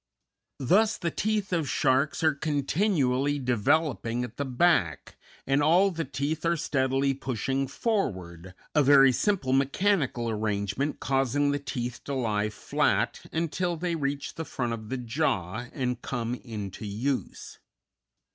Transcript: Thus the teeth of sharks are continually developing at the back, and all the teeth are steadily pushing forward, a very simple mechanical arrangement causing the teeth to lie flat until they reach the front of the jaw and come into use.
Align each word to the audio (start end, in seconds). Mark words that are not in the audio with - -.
Thus 0.57 0.97
the 0.97 1.11
teeth 1.11 1.53
of 1.53 1.69
sharks 1.69 2.23
are 2.23 2.33
continually 2.33 3.37
developing 3.37 4.23
at 4.23 4.37
the 4.37 4.45
back, 4.45 5.15
and 5.45 5.61
all 5.61 5.91
the 5.91 6.03
teeth 6.05 6.43
are 6.43 6.57
steadily 6.57 7.13
pushing 7.13 7.67
forward, 7.67 8.55
a 8.73 8.81
very 8.81 9.11
simple 9.11 9.53
mechanical 9.53 10.27
arrangement 10.27 10.99
causing 10.99 11.51
the 11.51 11.59
teeth 11.59 12.03
to 12.05 12.15
lie 12.15 12.49
flat 12.49 13.21
until 13.31 13.77
they 13.77 13.93
reach 13.93 14.33
the 14.33 14.43
front 14.43 14.73
of 14.73 14.89
the 14.89 14.97
jaw 14.97 15.67
and 15.71 16.01
come 16.01 16.33
into 16.33 16.83
use. 16.83 17.59